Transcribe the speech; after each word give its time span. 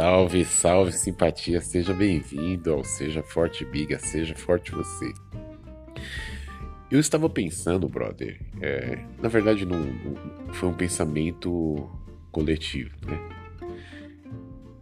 Salve, 0.00 0.46
salve, 0.46 0.92
simpatia, 0.92 1.60
seja 1.60 1.92
bem-vindo 1.92 2.72
ao 2.72 2.82
Seja 2.82 3.22
Forte 3.22 3.66
Biga, 3.66 3.98
seja 3.98 4.34
forte 4.34 4.72
você. 4.72 5.12
Eu 6.90 6.98
estava 6.98 7.28
pensando, 7.28 7.86
brother, 7.86 8.40
é, 8.62 9.04
na 9.20 9.28
verdade 9.28 9.66
não, 9.66 9.78
não, 9.78 10.54
foi 10.54 10.70
um 10.70 10.72
pensamento 10.72 11.86
coletivo, 12.32 12.96
né? 13.06 13.20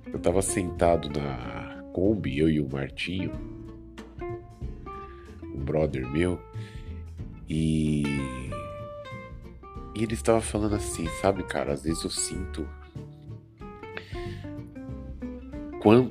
Eu 0.06 0.18
estava 0.18 0.40
sentado 0.40 1.10
na 1.10 1.82
Kombi, 1.92 2.38
eu 2.38 2.48
e 2.48 2.60
o 2.60 2.68
Martinho, 2.68 3.32
um 5.42 5.64
brother 5.64 6.08
meu, 6.08 6.40
e, 7.48 8.04
e 9.96 10.00
ele 10.04 10.14
estava 10.14 10.40
falando 10.40 10.76
assim, 10.76 11.08
sabe, 11.20 11.42
cara, 11.42 11.72
às 11.72 11.82
vezes 11.82 12.04
eu 12.04 12.10
sinto 12.10 12.77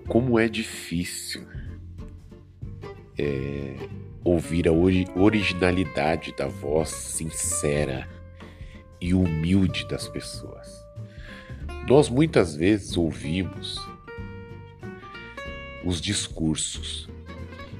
como 0.08 0.40
é 0.40 0.48
difícil 0.48 1.46
é, 3.18 3.76
ouvir 4.24 4.68
a 4.68 4.72
originalidade 4.72 6.34
da 6.36 6.48
voz 6.48 6.90
sincera 6.90 8.08
e 9.00 9.14
humilde 9.14 9.88
das 9.88 10.08
pessoas. 10.08 10.68
Nós 11.88 12.10
muitas 12.10 12.56
vezes 12.56 12.98
ouvimos 12.98 13.78
os 15.86 16.02
discursos. 16.02 17.08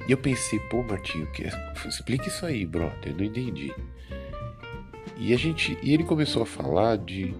E 0.08 0.12
eu 0.12 0.16
pensei, 0.16 0.58
pô, 0.58 0.82
Martinho, 0.82 1.30
que... 1.32 1.44
explica 1.86 2.28
isso 2.28 2.46
aí, 2.46 2.64
brother, 2.64 3.12
eu 3.12 3.16
não 3.16 3.24
entendi. 3.24 3.74
E 5.18 5.34
a 5.34 5.36
gente, 5.36 5.76
e 5.82 5.92
ele 5.92 6.04
começou 6.04 6.42
a 6.42 6.46
falar 6.46 6.96
de 6.96 7.34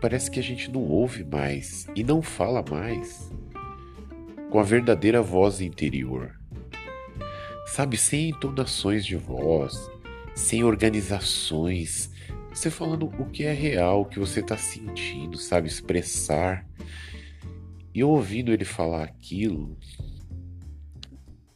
parece 0.00 0.30
que 0.30 0.40
a 0.40 0.42
gente 0.42 0.70
não 0.70 0.82
ouve 0.82 1.24
mais 1.24 1.86
e 1.94 2.02
não 2.02 2.22
fala 2.22 2.64
mais 2.68 3.30
com 4.50 4.58
a 4.58 4.62
verdadeira 4.62 5.22
voz 5.22 5.60
interior. 5.60 6.38
Sabe, 7.66 7.96
sem 7.96 8.30
entonações 8.30 9.04
de 9.06 9.14
voz, 9.14 9.90
sem 10.34 10.64
organizações, 10.64 12.10
você 12.52 12.68
falando 12.68 13.06
o 13.06 13.26
que 13.26 13.44
é 13.44 13.52
real, 13.52 14.02
o 14.02 14.04
que 14.04 14.18
você 14.18 14.40
está 14.40 14.56
sentindo, 14.56 15.38
sabe, 15.38 15.68
expressar. 15.68 16.66
E 17.94 18.00
eu 18.00 18.10
ouvindo 18.10 18.52
ele 18.52 18.64
falar 18.64 19.04
aquilo, 19.04 19.78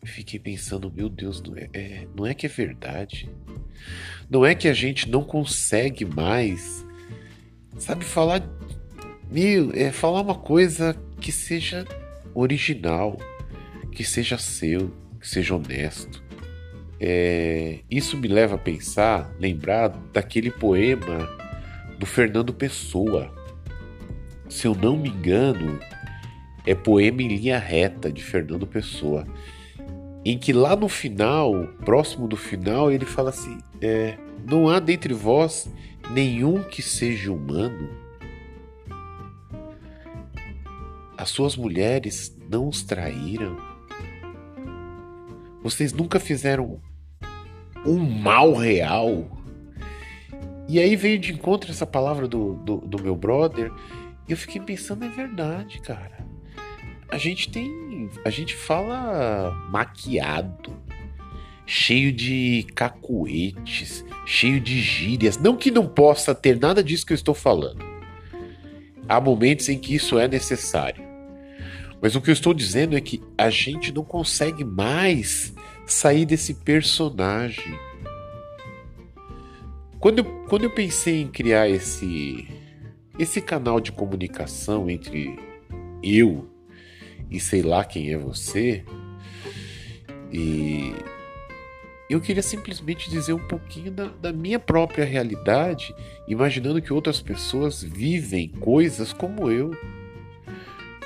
fiquei 0.05 0.39
pensando, 0.39 0.93
meu 0.93 1.09
Deus, 1.09 1.43
não 1.43 1.57
é, 1.57 1.69
é, 1.73 2.09
não 2.17 2.27
é 2.27 2.35
que 2.35 2.47
é 2.47 2.49
verdade. 2.49 3.29
Não 4.31 4.45
é 4.45 4.55
que 4.55 4.69
a 4.69 4.73
gente 4.73 5.11
não 5.11 5.23
consegue 5.25 6.05
mais, 6.05 6.87
sabe, 7.79 8.05
falar, 8.05 8.43
meu, 9.31 9.71
é 9.75 9.91
falar 9.91 10.21
uma 10.21 10.35
coisa 10.35 10.97
que 11.21 11.33
seja 11.33 11.87
original, 12.35 13.19
que 13.93 14.05
seja 14.05 14.39
seu, 14.39 14.93
que 15.21 15.29
seja 15.29 15.55
honesto. 15.55 16.23
É, 17.01 17.81
isso 17.91 18.17
me 18.17 18.29
leva 18.29 18.55
a 18.55 18.59
pensar, 18.59 19.31
lembrar 19.39 19.89
daquele 20.13 20.51
poema 20.51 21.29
do 21.99 22.07
Fernando 22.07 22.53
Pessoa. 22.53 23.33
Se 24.49 24.67
eu 24.67 24.75
não 24.75 24.97
me 24.97 25.09
engano, 25.09 25.79
é 26.67 26.75
poema 26.75 27.23
em 27.23 27.29
linha 27.29 27.59
reta 27.59 28.11
de 28.11 28.23
Fernando 28.23 28.67
Pessoa, 28.67 29.27
em 30.25 30.39
que 30.39 30.53
lá 30.53 30.75
no 30.75 30.89
final, 30.89 31.67
próximo 31.85 32.27
do 32.27 32.37
final, 32.37 32.91
ele 32.91 33.05
fala 33.05 33.31
assim: 33.31 33.59
é, 33.81 34.17
não 34.47 34.69
há 34.69 34.79
dentre 34.79 35.13
vós 35.13 35.69
nenhum 36.11 36.63
que 36.63 36.83
seja 36.83 37.33
humano 37.33 38.05
As 41.17 41.31
suas 41.31 41.57
mulheres 41.57 42.37
não 42.51 42.69
os 42.69 42.83
traíram? 42.83 43.57
Vocês 45.63 45.93
nunca 45.93 46.19
fizeram 46.21 46.81
um 47.87 47.99
mal 47.99 48.53
real? 48.53 49.27
E 50.69 50.79
aí 50.79 50.97
veio 50.97 51.19
de 51.19 51.33
encontro 51.33 51.71
essa 51.71 51.87
palavra 51.87 52.27
do, 52.27 52.57
do, 52.57 52.77
do 52.79 53.03
meu 53.03 53.15
brother, 53.15 53.73
e 54.29 54.33
eu 54.33 54.37
fiquei 54.37 54.61
pensando, 54.61 55.05
é 55.05 55.09
verdade, 55.09 55.81
cara. 55.81 56.27
A 57.09 57.17
gente 57.17 57.51
tem. 57.51 58.11
A 58.25 58.31
gente 58.31 58.55
fala 58.55 59.51
maquiado, 59.71 60.77
cheio 61.67 62.13
de 62.13 62.67
cacuetes, 62.75 64.05
cheio 64.27 64.61
de 64.61 64.81
gírias. 64.81 65.39
Não 65.39 65.57
que 65.57 65.71
não 65.71 65.87
possa 65.87 66.35
ter 66.35 66.59
nada 66.59 66.83
disso 66.83 67.07
que 67.07 67.13
eu 67.13 67.17
estou 67.17 67.35
falando. 67.35 67.85
Há 69.09 69.21
momentos 69.21 69.69
em 69.69 69.79
que 69.79 69.95
isso 69.95 70.19
é 70.19 70.27
necessário. 70.29 71.03
Mas 72.01 72.15
o 72.15 72.21
que 72.21 72.31
eu 72.31 72.35
estou 72.35 72.53
dizendo 72.53 72.97
é 72.97 73.01
que 73.01 73.23
a 73.37 73.49
gente 73.49 73.93
não 73.93 74.05
consegue 74.05 74.65
mais 74.65 75.55
sair 75.87 76.27
desse 76.27 76.55
personagem. 76.55 77.79
Quando 79.99 80.19
eu, 80.19 80.25
quando 80.49 80.65
eu 80.65 80.71
pensei 80.71 81.23
em 81.23 81.29
criar 81.29 81.69
esse, 81.69 82.47
esse 83.19 83.41
canal 83.41 83.81
de 83.81 83.91
comunicação 83.91 84.91
entre 84.91 85.39
eu 86.03 86.47
e 87.31 87.41
sei 87.41 87.63
lá 87.63 87.83
quem 87.85 88.13
é 88.13 88.19
você, 88.19 88.85
e 90.31 90.93
eu 92.09 92.21
queria 92.21 92.43
simplesmente 92.43 93.09
dizer 93.09 93.33
um 93.33 93.49
pouquinho 93.49 93.91
da, 93.91 94.07
da, 94.07 94.33
minha 94.33 94.59
própria 94.59 95.05
realidade, 95.05 95.95
imaginando 96.29 96.83
que 96.83 96.93
outras 96.93 97.21
pessoas 97.21 97.83
vivem 97.83 98.49
coisas 98.49 99.13
como 99.13 99.51
eu. 99.51 99.71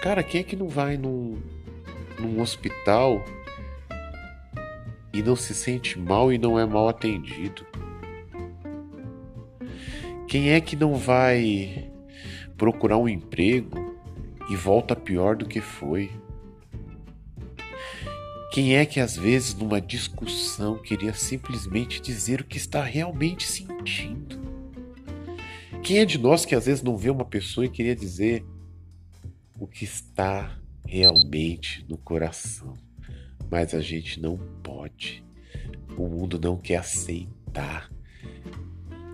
Cara, 0.02 0.22
quem 0.22 0.40
é 0.40 0.44
que 0.44 0.56
não 0.56 0.68
vai 0.68 0.96
num, 0.96 1.40
num 2.18 2.40
hospital 2.40 3.24
e 5.12 5.22
não 5.22 5.36
se 5.36 5.54
sente 5.54 5.98
mal 5.98 6.32
e 6.32 6.38
não 6.38 6.58
é 6.58 6.66
mal 6.66 6.88
atendido? 6.88 7.64
Quem 10.26 10.50
é 10.50 10.60
que 10.60 10.76
não 10.76 10.96
vai 10.96 11.90
procurar 12.56 12.98
um 12.98 13.08
emprego 13.08 13.96
e 14.50 14.56
volta 14.56 14.96
pior 14.96 15.36
do 15.36 15.46
que 15.46 15.60
foi? 15.60 16.10
Quem 18.58 18.74
é 18.74 18.84
que 18.84 18.98
às 18.98 19.16
vezes 19.16 19.54
numa 19.54 19.80
discussão 19.80 20.76
queria 20.76 21.14
simplesmente 21.14 22.02
dizer 22.02 22.40
o 22.40 22.44
que 22.44 22.56
está 22.56 22.82
realmente 22.82 23.46
sentindo? 23.46 24.36
Quem 25.80 25.98
é 25.98 26.04
de 26.04 26.18
nós 26.18 26.44
que 26.44 26.56
às 26.56 26.66
vezes 26.66 26.82
não 26.82 26.96
vê 26.96 27.08
uma 27.08 27.24
pessoa 27.24 27.66
e 27.66 27.70
queria 27.70 27.94
dizer 27.94 28.44
o 29.60 29.64
que 29.64 29.84
está 29.84 30.58
realmente 30.84 31.86
no 31.88 31.96
coração. 31.96 32.76
Mas 33.48 33.74
a 33.74 33.80
gente 33.80 34.20
não 34.20 34.36
pode. 34.60 35.24
O 35.96 36.08
mundo 36.08 36.36
não 36.42 36.56
quer 36.56 36.78
aceitar. 36.78 37.88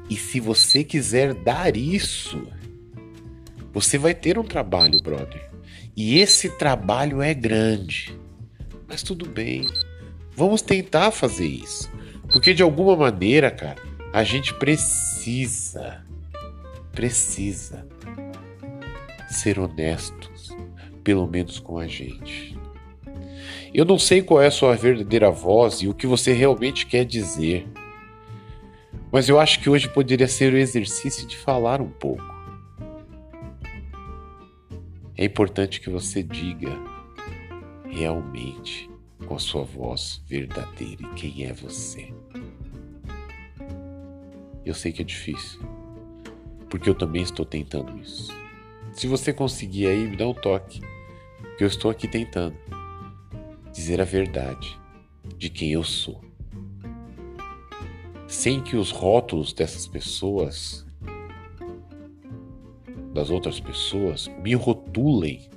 E 0.09 0.17
se 0.17 0.41
você 0.41 0.83
quiser 0.83 1.35
dar 1.35 1.77
isso, 1.77 2.49
você 3.75 3.99
vai 3.99 4.15
ter 4.15 4.39
um 4.39 4.45
trabalho, 4.45 4.99
brother. 5.03 5.51
E 5.95 6.17
esse 6.19 6.49
trabalho 6.49 7.21
é 7.21 7.35
grande. 7.35 8.24
Mas 8.95 9.03
tudo 9.03 9.27
bem. 9.29 9.67
Vamos 10.37 10.63
tentar 10.63 11.11
fazer 11.11 11.49
isso. 11.49 11.91
Porque 12.31 12.55
de 12.55 12.63
alguma 12.63 12.95
maneira, 12.95 13.51
cara, 13.51 13.83
a 14.13 14.23
gente 14.23 14.55
precisa, 14.55 16.01
precisa 16.93 17.89
ser 19.29 19.59
honesto 19.59 20.31
pelo 21.03 21.27
menos 21.27 21.59
com 21.59 21.77
a 21.77 21.89
gente. 21.89 22.57
Eu 23.75 23.85
não 23.85 23.99
sei 23.99 24.23
qual 24.23 24.41
é 24.41 24.47
a 24.47 24.53
sua 24.53 24.77
verdadeira 24.77 25.29
voz 25.29 25.83
e 25.83 25.89
o 25.89 25.93
que 25.93 26.07
você 26.07 26.33
realmente 26.33 26.87
quer 26.87 27.05
dizer, 27.05 27.67
mas 29.11 29.29
eu 29.29 29.41
acho 29.41 29.59
que 29.59 29.69
hoje 29.69 29.89
poderia 29.89 30.29
ser 30.29 30.55
o 30.55 30.57
exercício 30.57 31.27
de 31.27 31.37
falar 31.37 31.81
um 31.81 31.91
pouco. 31.91 32.33
É 35.19 35.25
importante 35.25 35.81
que 35.81 35.91
você 35.91 36.23
diga 36.23 36.71
realmente 37.95 38.94
com 39.25 39.35
a 39.35 39.39
sua 39.39 39.65
voz 39.65 40.23
verdadeira 40.27 41.03
e 41.03 41.15
quem 41.15 41.45
é 41.47 41.53
você. 41.53 42.13
Eu 44.65 44.75
sei 44.75 44.93
que 44.93 45.03
é 45.03 45.05
difícil, 45.05 45.61
porque 46.71 46.89
eu 46.89 46.95
também 46.95 47.23
estou 47.23 47.45
tentando 47.45 47.99
isso. 47.99 48.33
Se 48.93 49.07
você 49.07 49.33
conseguir 49.33 49.89
aí, 49.89 50.09
me 50.09 50.17
dá 50.17 50.27
um 50.27 50.35
toque 50.35 50.81
que 51.59 51.65
eu 51.65 51.69
estou 51.69 51.91
aqui 51.91 52.09
tentando 52.09 52.57
dizer 53.73 54.01
a 54.01 54.05
verdade 54.05 54.79
de 55.37 55.51
quem 55.51 55.73
eu 55.73 55.83
sou. 55.83 56.23
Sem 58.27 58.63
que 58.63 58.77
os 58.77 58.91
rótulos 58.91 59.53
dessas 59.53 59.87
pessoas, 59.87 60.87
das 63.13 63.31
outras 63.31 63.61
pessoas, 63.61 64.29
me 64.43 64.55
rotulem 64.55 65.49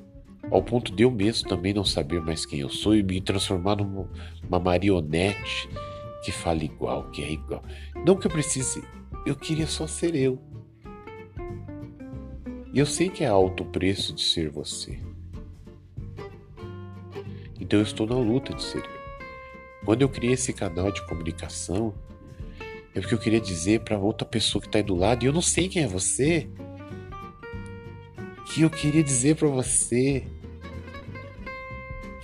ao 0.51 0.61
ponto 0.61 0.94
de 0.94 1.03
eu 1.03 1.11
mesmo 1.11 1.47
também 1.47 1.73
não 1.73 1.83
saber 1.83 2.21
mais 2.21 2.45
quem 2.45 2.59
eu 2.59 2.69
sou 2.69 2.95
e 2.95 3.03
me 3.03 3.19
transformar 3.19 3.75
numa 3.75 4.59
marionete 4.59 5.69
que 6.23 6.31
fala 6.31 6.63
igual, 6.63 7.09
que 7.11 7.23
é 7.23 7.31
igual. 7.31 7.63
Não 8.05 8.15
que 8.15 8.27
eu 8.27 8.31
precise, 8.31 8.83
eu 9.25 9.35
queria 9.35 9.67
só 9.67 9.88
ser 9.88 10.15
eu. 10.15 10.41
E 12.73 12.79
eu 12.79 12.85
sei 12.85 13.09
que 13.09 13.23
é 13.23 13.27
alto 13.27 13.63
o 13.63 13.65
preço 13.65 14.13
de 14.13 14.21
ser 14.21 14.49
você. 14.49 14.99
Então 17.59 17.79
eu 17.79 17.83
estou 17.83 18.05
na 18.05 18.15
luta 18.15 18.53
de 18.53 18.61
ser 18.63 18.79
eu. 18.79 18.97
Quando 19.85 20.01
eu 20.01 20.09
criei 20.09 20.33
esse 20.33 20.53
canal 20.53 20.91
de 20.91 21.05
comunicação, 21.05 21.94
é 22.94 22.99
porque 22.99 23.13
eu 23.13 23.19
queria 23.19 23.39
dizer 23.39 23.81
para 23.81 23.97
outra 23.97 24.27
pessoa 24.27 24.61
que 24.61 24.67
está 24.67 24.79
aí 24.79 24.83
do 24.83 24.95
lado, 24.95 25.23
e 25.23 25.27
eu 25.27 25.33
não 25.33 25.41
sei 25.41 25.69
quem 25.69 25.83
é 25.83 25.88
você, 25.88 26.49
que 28.53 28.61
eu 28.61 28.69
queria 28.69 29.03
dizer 29.03 29.35
para 29.35 29.47
você 29.47 30.25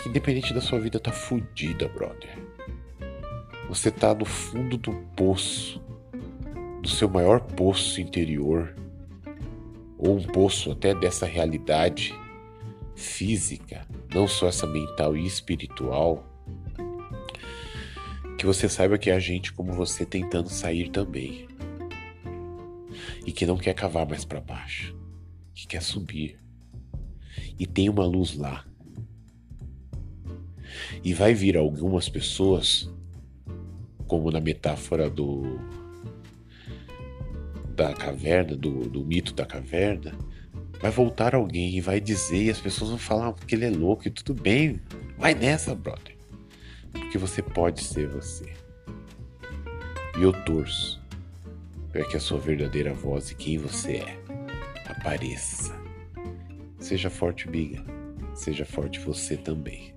que 0.04 0.10
independente 0.10 0.54
da 0.54 0.60
sua 0.60 0.82
vida 0.82 1.00
tá 1.00 1.14
fodida, 1.14 1.88
brother. 1.88 2.38
Você 3.70 3.90
tá 3.90 4.14
no 4.14 4.26
fundo 4.26 4.78
do 4.78 4.92
poço, 5.16 5.82
do 6.82 6.90
seu 6.90 7.08
maior 7.08 7.40
poço 7.40 8.02
interior, 8.02 8.76
ou 9.98 10.18
um 10.18 10.24
poço 10.24 10.74
até 10.74 10.94
dessa 10.94 11.26
realidade 11.26 12.14
física, 12.94 13.88
não 14.14 14.28
só 14.28 14.48
essa 14.48 14.68
mental 14.68 15.16
e 15.16 15.26
espiritual, 15.26 16.28
que 18.38 18.46
você 18.46 18.68
saiba 18.68 18.98
que 18.98 19.10
a 19.10 19.20
gente 19.20 19.54
como 19.54 19.72
você 19.72 20.06
tentando 20.06 20.50
sair 20.50 20.90
também. 20.90 21.48
E 23.26 23.32
que 23.32 23.46
não 23.46 23.56
quer 23.56 23.74
cavar 23.74 24.06
mais 24.06 24.26
para 24.26 24.42
baixo, 24.42 24.94
que 25.56 25.66
quer 25.66 25.82
subir. 25.82 26.38
E 27.58 27.66
tem 27.66 27.88
uma 27.88 28.06
luz 28.06 28.36
lá. 28.36 28.66
E 31.04 31.14
vai 31.14 31.34
vir 31.34 31.58
algumas 31.58 32.10
pessoas, 32.10 32.90
como 34.08 34.32
na 34.32 34.40
metáfora 34.40 35.10
do 35.10 35.60
da 37.76 37.92
caverna, 37.92 38.56
do, 38.56 38.88
do 38.88 39.04
mito 39.04 39.34
da 39.34 39.46
caverna, 39.46 40.16
vai 40.80 40.92
voltar 40.92 41.34
alguém 41.34 41.76
e 41.76 41.82
vai 41.82 42.00
dizer, 42.00 42.44
e 42.44 42.50
as 42.52 42.60
pessoas 42.60 42.92
vão 42.92 43.00
falar 43.00 43.34
que 43.34 43.56
ele 43.56 43.66
é 43.66 43.70
louco 43.70 44.08
e 44.08 44.12
tudo 44.12 44.40
bem. 44.40 44.80
Vai 45.18 45.34
nessa, 45.34 45.74
brother. 45.74 46.16
Porque 46.92 47.18
você 47.18 47.42
pode 47.42 47.82
ser 47.82 48.08
você. 48.08 48.54
E 50.20 50.22
eu 50.22 50.32
torço 50.44 51.02
para 51.92 52.06
que 52.06 52.18
a 52.18 52.20
sua 52.20 52.38
verdadeira 52.38 52.94
voz 52.94 53.32
e 53.32 53.36
quem 53.36 53.58
você 53.58 53.98
é 53.98 54.18
apareça. 54.86 55.74
Seja 56.80 57.10
forte, 57.10 57.48
Biga. 57.48 57.84
Seja 58.36 58.66
forte 58.66 59.00
você 59.00 59.38
também. 59.38 59.94